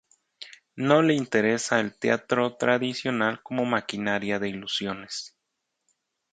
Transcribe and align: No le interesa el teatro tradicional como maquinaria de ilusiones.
No 0.77 1.03
le 1.03 1.13
interesa 1.13 1.79
el 1.79 1.95
teatro 1.95 2.55
tradicional 2.57 3.43
como 3.43 3.65
maquinaria 3.65 4.39
de 4.39 4.49
ilusiones. 4.49 5.37